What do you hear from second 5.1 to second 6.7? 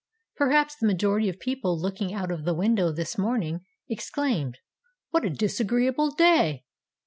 "What a disagreeable day!"